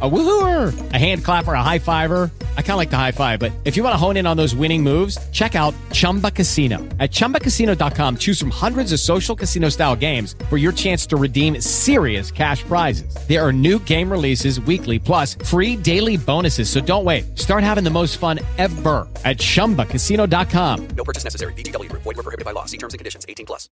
[0.00, 2.30] A woohooer, a hand clapper, a high fiver.
[2.56, 4.36] I kind of like the high five, but if you want to hone in on
[4.36, 6.78] those winning moves, check out Chumba Casino.
[7.00, 11.60] At ChumbaCasino.com, choose from hundreds of social casino style games for your chance to redeem
[11.60, 13.12] serious cash prizes.
[13.26, 16.70] There are new game releases weekly, plus free daily bonuses.
[16.70, 17.36] So don't wait.
[17.36, 20.88] Start having the most fun ever at ChumbaCasino.com.
[20.90, 21.52] No purchase necessary.
[21.54, 21.90] VGW.
[21.90, 22.66] Void were prohibited by law.
[22.66, 23.26] See terms and conditions.
[23.28, 23.68] 18 plus.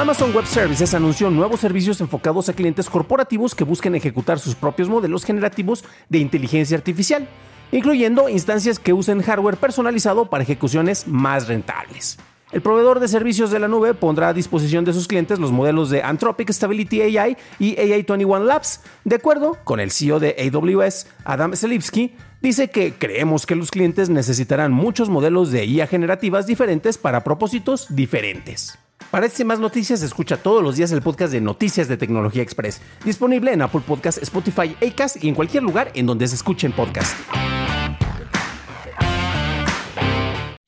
[0.00, 4.88] Amazon Web Services anunció nuevos servicios enfocados a clientes corporativos que busquen ejecutar sus propios
[4.88, 7.28] modelos generativos de inteligencia artificial,
[7.70, 12.18] incluyendo instancias que usen hardware personalizado para ejecuciones más rentables.
[12.50, 15.90] El proveedor de servicios de la nube pondrá a disposición de sus clientes los modelos
[15.90, 18.80] de Anthropic Stability AI y AI21 Labs.
[19.04, 24.08] De acuerdo con el CEO de AWS, Adam Selipsky, dice que creemos que los clientes
[24.08, 28.78] necesitarán muchos modelos de IA generativas diferentes para propósitos diferentes.
[29.10, 32.80] Para este más noticias, escucha todos los días el podcast de Noticias de Tecnología Express,
[33.04, 37.16] disponible en Apple Podcasts, Spotify, Acast y en cualquier lugar en donde se escuchen podcasts.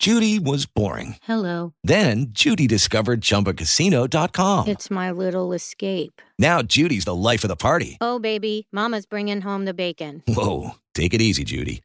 [0.01, 1.15] Judy was boring.
[1.23, 1.75] Hello.
[1.85, 4.67] Then Judy discovered ChumbaCasino.com.
[4.67, 6.21] It's my little escape.
[6.41, 7.99] Now Judy's the life of the party.
[8.01, 10.21] Oh, baby, Mama's bringing home the bacon.
[10.27, 11.85] Whoa, take it easy, Judy.